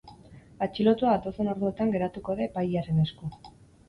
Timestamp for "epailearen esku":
2.47-3.31